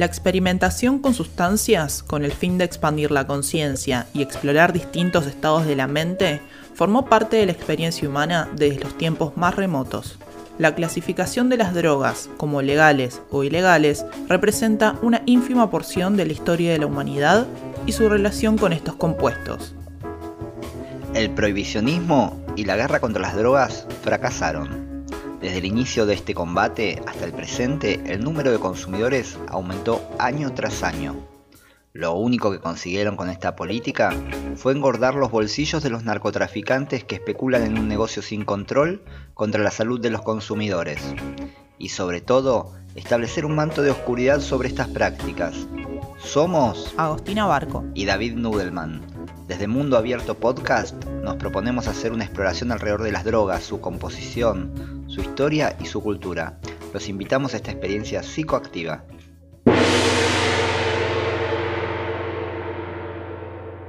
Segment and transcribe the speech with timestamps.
[0.00, 5.66] La experimentación con sustancias con el fin de expandir la conciencia y explorar distintos estados
[5.66, 6.40] de la mente
[6.72, 10.18] formó parte de la experiencia humana desde los tiempos más remotos.
[10.58, 16.32] La clasificación de las drogas como legales o ilegales representa una ínfima porción de la
[16.32, 17.46] historia de la humanidad
[17.84, 19.74] y su relación con estos compuestos.
[21.12, 24.89] El prohibicionismo y la guerra contra las drogas fracasaron.
[25.40, 30.52] Desde el inicio de este combate hasta el presente, el número de consumidores aumentó año
[30.52, 31.16] tras año.
[31.94, 34.12] Lo único que consiguieron con esta política
[34.56, 39.62] fue engordar los bolsillos de los narcotraficantes que especulan en un negocio sin control contra
[39.62, 41.00] la salud de los consumidores.
[41.78, 45.54] Y sobre todo, establecer un manto de oscuridad sobre estas prácticas.
[46.18, 49.00] Somos Agostina Barco y David Nudelman.
[49.48, 54.99] Desde Mundo Abierto Podcast nos proponemos hacer una exploración alrededor de las drogas, su composición,
[55.10, 56.60] su historia y su cultura.
[56.94, 59.02] Los invitamos a esta experiencia psicoactiva.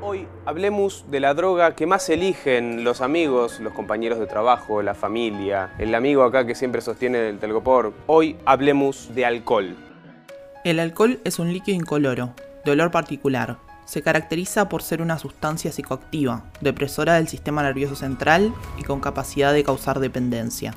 [0.00, 4.94] Hoy hablemos de la droga que más eligen los amigos, los compañeros de trabajo, la
[4.94, 7.92] familia, el amigo acá que siempre sostiene el telgopor.
[8.06, 9.76] Hoy hablemos de alcohol.
[10.64, 13.58] El alcohol es un líquido incoloro, de olor particular.
[13.84, 19.52] Se caracteriza por ser una sustancia psicoactiva, depresora del sistema nervioso central y con capacidad
[19.52, 20.74] de causar dependencia.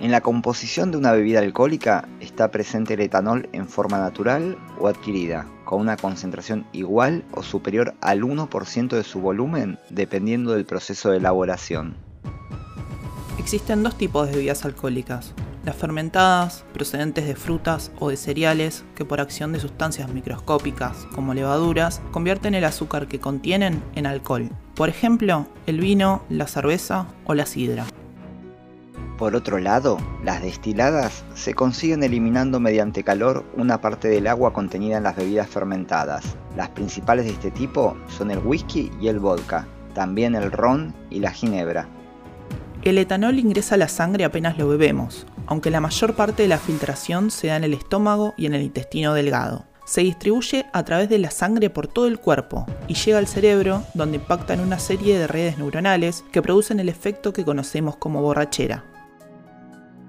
[0.00, 4.86] En la composición de una bebida alcohólica está presente el etanol en forma natural o
[4.86, 11.10] adquirida, con una concentración igual o superior al 1% de su volumen dependiendo del proceso
[11.10, 11.96] de elaboración.
[13.40, 19.04] Existen dos tipos de bebidas alcohólicas, las fermentadas, procedentes de frutas o de cereales, que
[19.04, 24.48] por acción de sustancias microscópicas, como levaduras, convierten el azúcar que contienen en alcohol.
[24.76, 27.84] Por ejemplo, el vino, la cerveza o la sidra.
[29.18, 34.98] Por otro lado, las destiladas se consiguen eliminando mediante calor una parte del agua contenida
[34.98, 36.36] en las bebidas fermentadas.
[36.56, 41.18] Las principales de este tipo son el whisky y el vodka, también el ron y
[41.18, 41.88] la ginebra.
[42.82, 46.58] El etanol ingresa a la sangre apenas lo bebemos, aunque la mayor parte de la
[46.58, 49.64] filtración se da en el estómago y en el intestino delgado.
[49.84, 53.82] Se distribuye a través de la sangre por todo el cuerpo y llega al cerebro
[53.94, 58.22] donde impacta en una serie de redes neuronales que producen el efecto que conocemos como
[58.22, 58.84] borrachera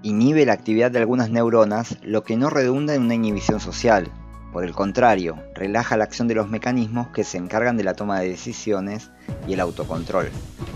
[0.04, 4.10] inhibe la actividad de algunas neuronas, lo que no redunda en una inhibición social.
[4.54, 8.20] Por el contrario, relaja la acción de los mecanismos que se encargan de la toma
[8.20, 9.12] de decisiones
[9.48, 10.30] y el autocontrol.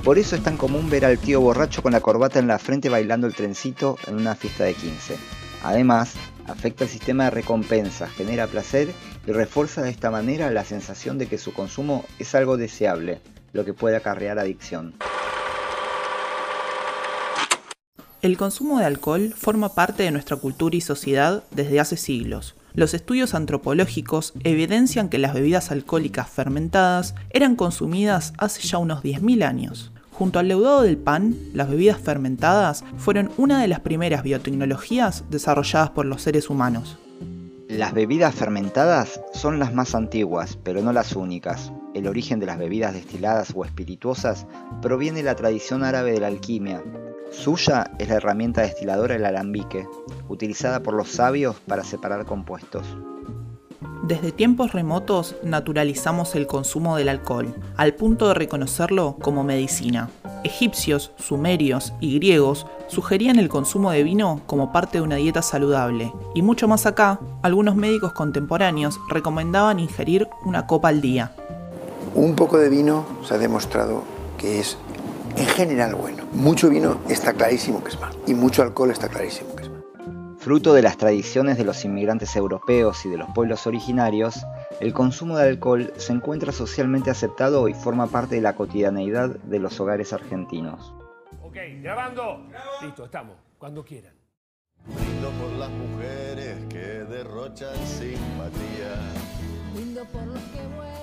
[0.04, 2.90] Por eso es tan común ver al tío borracho con la corbata en la frente
[2.90, 5.18] bailando el trencito en una fiesta de 15.
[5.64, 6.14] Además,
[6.48, 8.94] afecta el sistema de recompensa, genera placer
[9.26, 13.22] y refuerza de esta manera la sensación de que su consumo es algo deseable,
[13.54, 14.94] lo que puede acarrear adicción.
[18.24, 22.56] El consumo de alcohol forma parte de nuestra cultura y sociedad desde hace siglos.
[22.74, 29.44] Los estudios antropológicos evidencian que las bebidas alcohólicas fermentadas eran consumidas hace ya unos 10.000
[29.44, 29.92] años.
[30.14, 35.90] Junto al leudado del pan, las bebidas fermentadas fueron una de las primeras biotecnologías desarrolladas
[35.90, 36.98] por los seres humanos.
[37.68, 41.74] Las bebidas fermentadas son las más antiguas, pero no las únicas.
[41.94, 44.46] El origen de las bebidas destiladas o espirituosas
[44.82, 46.82] proviene de la tradición árabe de la alquimia,
[47.34, 49.88] Suya es la herramienta destiladora del alambique,
[50.30, 52.86] utilizada por los sabios para separar compuestos.
[54.04, 60.10] Desde tiempos remotos naturalizamos el consumo del alcohol, al punto de reconocerlo como medicina.
[60.44, 66.14] Egipcios, sumerios y griegos sugerían el consumo de vino como parte de una dieta saludable,
[66.36, 71.34] y mucho más acá, algunos médicos contemporáneos recomendaban ingerir una copa al día.
[72.14, 74.04] Un poco de vino se ha demostrado
[74.38, 74.78] que es
[75.38, 76.26] en general bueno.
[76.34, 79.84] Mucho vino está clarísimo que es malo y mucho alcohol está clarísimo que es malo.
[80.38, 84.46] Fruto de las tradiciones de los inmigrantes europeos y de los pueblos originarios,
[84.82, 89.60] el consumo de alcohol se encuentra socialmente aceptado y forma parte de la cotidianeidad de
[89.60, 90.94] los hogares argentinos.
[91.42, 92.46] Ok, grabando.
[92.82, 93.38] Listo, estamos.
[93.58, 94.14] Cuando quieran.
[94.86, 99.00] Brindo por las mujeres que derrochan simpatía.
[99.74, 101.03] Brindo por los que vuelven.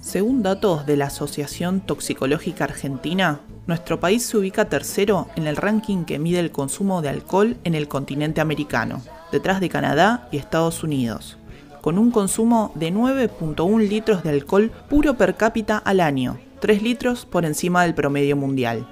[0.00, 6.04] Según datos de la Asociación Toxicológica Argentina, nuestro país se ubica tercero en el ranking
[6.04, 9.02] que mide el consumo de alcohol en el continente americano,
[9.32, 11.36] detrás de Canadá y Estados Unidos,
[11.80, 17.26] con un consumo de 9.1 litros de alcohol puro per cápita al año, 3 litros
[17.26, 18.86] por encima del promedio mundial.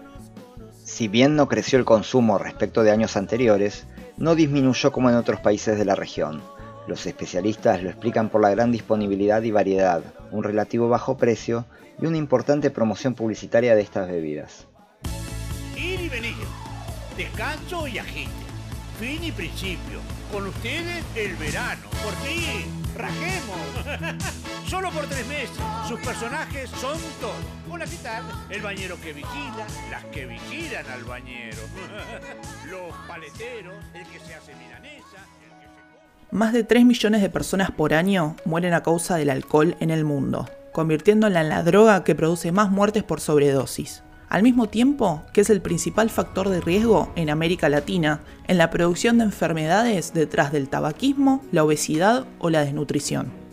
[0.82, 3.86] Si bien no creció el consumo respecto de años anteriores,
[4.16, 6.42] no disminuyó como en otros países de la región.
[6.86, 11.64] Los especialistas lo explican por la gran disponibilidad y variedad, un relativo bajo precio
[11.98, 14.66] y una importante promoción publicitaria de estas bebidas.
[15.76, 16.34] Ir y venir.
[17.16, 18.30] Descanso y agite.
[18.98, 20.00] fin y principio.
[20.30, 21.88] Con ustedes, el verano.
[22.02, 22.66] Por fin,
[22.96, 24.24] rajemos.
[24.68, 25.56] Solo por tres meses.
[25.88, 27.36] Sus personajes son todos.
[27.70, 28.24] Hola, ¿qué tal?
[28.50, 31.62] El bañero que vigila, las que vigilan al bañero.
[32.68, 35.53] Los paleteros, el que se hace milanesa, el.
[36.30, 40.04] Más de 3 millones de personas por año mueren a causa del alcohol en el
[40.04, 44.02] mundo, convirtiéndola en la droga que produce más muertes por sobredosis.
[44.28, 48.70] Al mismo tiempo que es el principal factor de riesgo en América Latina en la
[48.70, 53.44] producción de enfermedades detrás del tabaquismo, la obesidad o la desnutrición.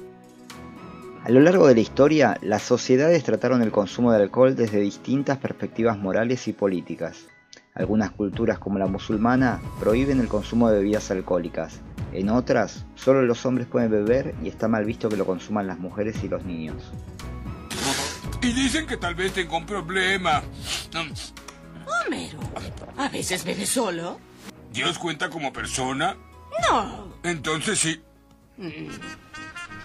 [1.23, 5.37] A lo largo de la historia, las sociedades trataron el consumo de alcohol desde distintas
[5.37, 7.27] perspectivas morales y políticas.
[7.73, 11.79] Algunas culturas como la musulmana prohíben el consumo de bebidas alcohólicas.
[12.11, 15.79] En otras, solo los hombres pueden beber y está mal visto que lo consuman las
[15.79, 16.91] mujeres y los niños.
[18.41, 20.41] Y dicen que tal vez tengo un problema.
[22.05, 22.39] Homero,
[22.97, 24.19] ¿a veces bebe solo?
[24.73, 26.17] ¿Dios cuenta como persona?
[26.69, 27.13] No.
[27.23, 28.01] Entonces sí.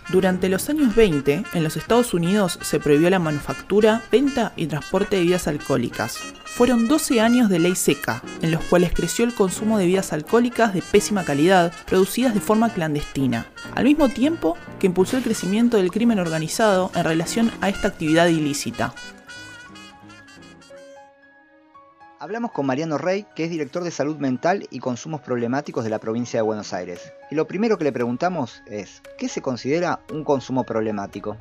[0.08, 5.16] Durante los años 20, en los Estados Unidos se prohibió la manufactura, venta y transporte
[5.16, 6.18] de bebidas alcohólicas.
[6.44, 10.72] Fueron 12 años de ley seca, en los cuales creció el consumo de bebidas alcohólicas
[10.74, 15.90] de pésima calidad, producidas de forma clandestina, al mismo tiempo que impulsó el crecimiento del
[15.90, 18.94] crimen organizado en relación a esta actividad ilícita.
[22.26, 26.00] Hablamos con Mariano Rey, que es director de salud mental y consumos problemáticos de la
[26.00, 27.12] provincia de Buenos Aires.
[27.30, 31.36] Y lo primero que le preguntamos es, ¿qué se considera un consumo problemático?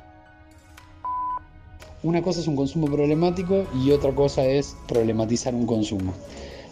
[2.04, 6.14] Una cosa es un consumo problemático y otra cosa es problematizar un consumo.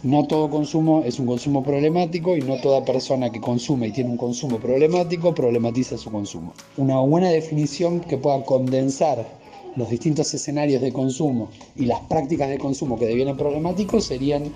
[0.01, 4.11] No todo consumo es un consumo problemático y no toda persona que consume y tiene
[4.11, 6.53] un consumo problemático problematiza su consumo.
[6.77, 9.25] Una buena definición que pueda condensar
[9.75, 14.53] los distintos escenarios de consumo y las prácticas de consumo que devienen problemáticos serían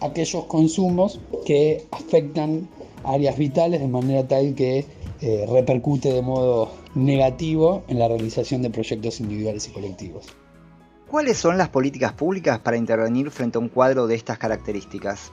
[0.00, 2.68] aquellos consumos que afectan
[3.04, 4.84] áreas vitales de manera tal que
[5.20, 10.26] eh, repercute de modo negativo en la realización de proyectos individuales y colectivos.
[11.08, 15.32] ¿Cuáles son las políticas públicas para intervenir frente a un cuadro de estas características?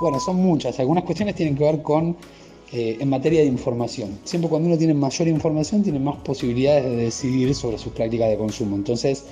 [0.00, 0.78] Bueno, son muchas.
[0.80, 2.16] Algunas cuestiones tienen que ver con
[2.72, 4.18] eh, en materia de información.
[4.24, 8.36] Siempre cuando uno tiene mayor información tiene más posibilidades de decidir sobre sus prácticas de
[8.36, 8.76] consumo.
[8.76, 9.24] Entonces,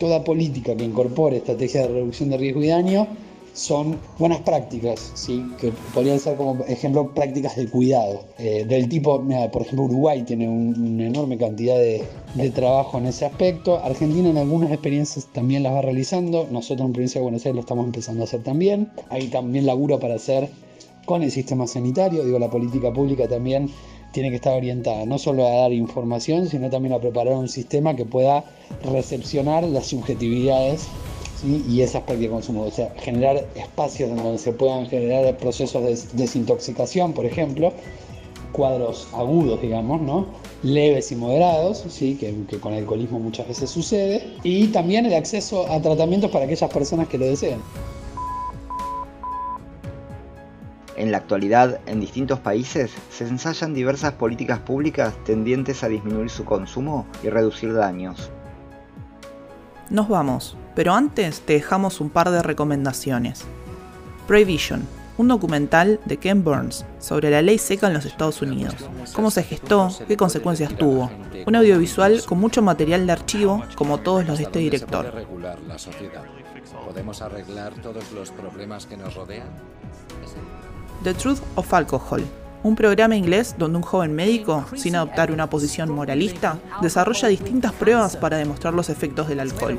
[0.00, 3.06] toda política que incorpore estrategias de reducción de riesgo y daño
[3.54, 5.44] son buenas prácticas, ¿sí?
[5.60, 8.20] que podrían ser como ejemplo prácticas de cuidado.
[8.38, 9.20] Eh, del tipo,
[9.52, 12.04] por ejemplo, Uruguay tiene un- una enorme cantidad de,
[12.34, 13.82] de trabajo en ese aspecto.
[13.82, 16.46] Argentina en algunas experiencias también las va realizando.
[16.52, 18.88] Nosotros en Provincia de Buenos Aires lo estamos empezando a hacer también.
[19.10, 20.48] Hay también laburo para hacer
[21.08, 22.22] con el sistema sanitario.
[22.22, 23.70] Digo, la política pública también
[24.12, 27.96] tiene que estar orientada no solo a dar información, sino también a preparar un sistema
[27.96, 28.44] que pueda
[28.92, 30.86] recepcionar las subjetividades
[31.40, 31.64] ¿sí?
[31.68, 32.62] y esas prácticas de consumo.
[32.62, 37.72] O sea, generar espacios donde se puedan generar procesos de des- desintoxicación, por ejemplo,
[38.52, 40.26] cuadros agudos, digamos, ¿no?
[40.62, 42.16] leves y moderados, ¿sí?
[42.20, 46.70] que, que con alcoholismo muchas veces sucede, y también el acceso a tratamientos para aquellas
[46.70, 47.60] personas que lo deseen.
[50.98, 56.44] En la actualidad, en distintos países, se ensayan diversas políticas públicas tendientes a disminuir su
[56.44, 58.32] consumo y reducir daños.
[59.90, 63.44] Nos vamos, pero antes te dejamos un par de recomendaciones.
[64.26, 68.74] Prohibition, un documental de Ken Burns sobre la ley seca en los Estados Unidos,
[69.12, 71.12] cómo se gestó, qué consecuencias tuvo.
[71.46, 74.84] Un audiovisual con mucho material de archivo, como todos los de este ¿Hasta dónde se
[74.84, 75.10] director.
[75.12, 76.24] puede regular la sociedad?
[76.84, 79.46] ¿Podemos arreglar todos los problemas que nos rodean?
[81.04, 82.24] The Truth of Alcohol,
[82.64, 88.16] un programa inglés donde un joven médico, sin adoptar una posición moralista, desarrolla distintas pruebas
[88.16, 89.78] para demostrar los efectos del alcohol.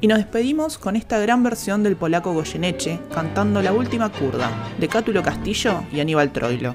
[0.00, 4.88] Y nos despedimos con esta gran versión del polaco Goyeneche cantando La Última Curda, de
[4.88, 6.74] Cátulo Castillo y Aníbal Troilo.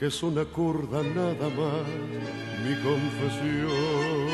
[0.00, 1.84] que es una curda nada más
[2.64, 4.30] mi confesión.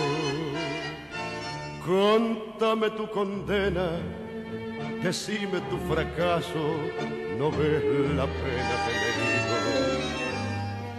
[1.84, 3.98] Contame tu condena,
[5.02, 6.62] decime tu fracaso,
[7.36, 7.82] no ves
[8.14, 9.10] la pena que me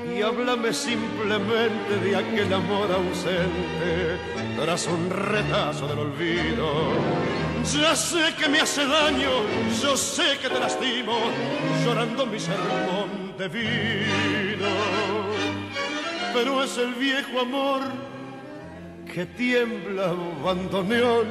[0.03, 0.17] digo.
[0.17, 4.17] Y háblame simplemente de aquel amor ausente
[4.57, 6.91] tras un retazo del olvido.
[7.63, 9.29] Ya sé que me hace daño,
[9.81, 11.13] yo sé que te lastimo,
[11.85, 14.67] llorando mi sermón de vino.
[16.33, 17.81] Pero es el viejo amor
[19.13, 20.13] que tiembla
[20.43, 21.27] bandoneón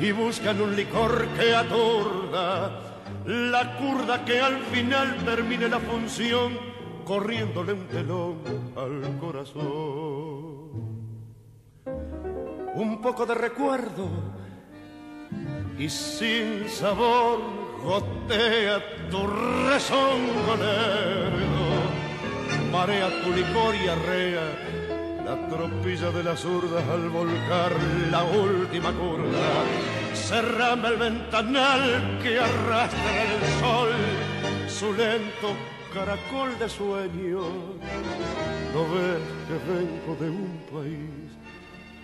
[0.00, 2.80] y buscan un licor que atorda
[3.26, 6.58] la curda que al final termine la función
[7.04, 8.36] corriéndole un telón
[8.76, 9.70] al corazón.
[12.74, 14.08] Un poco de recuerdo
[15.78, 18.78] y sin sabor gotea
[19.10, 19.26] tu
[19.68, 21.68] rezongo lerdo,
[22.70, 24.46] marea tu licor y arrea
[25.24, 27.72] la tropilla de las zurdas al volcar
[28.10, 29.48] la última curva.
[30.14, 33.92] Cerrame el ventanal que arrastra el sol,
[34.68, 35.54] su lento
[35.94, 37.42] caracol de sueño.
[38.72, 41.30] No ves que vengo de un país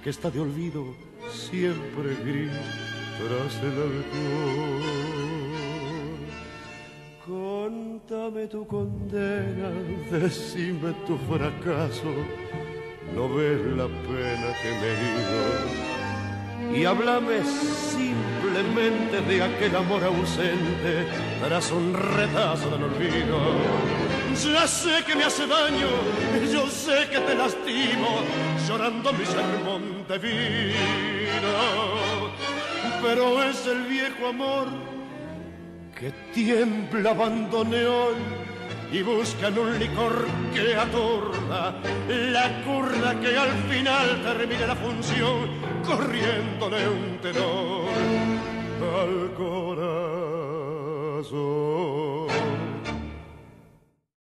[0.02, 0.84] que está de olvido
[1.30, 2.50] siempre gris
[3.18, 5.35] tras el alcohol.
[7.66, 9.70] Contame tu condena,
[10.08, 12.14] decime tu fracaso,
[13.12, 16.78] no ves la pena que me he ido.
[16.78, 21.08] Y háblame simplemente de aquel amor ausente
[21.42, 23.38] tras un retazo del olvido.
[24.44, 25.88] Ya sé que me hace daño,
[26.52, 28.20] yo sé que te lastimo,
[28.68, 31.52] llorando mi sermón de vino.
[33.02, 34.68] Pero es el viejo amor
[35.98, 38.16] que tiembla bandoneón
[38.92, 45.48] y buscan un licor que atorda la curda que al final termine la función
[45.84, 47.88] corriéndole un tenor
[49.00, 49.76] al corazón.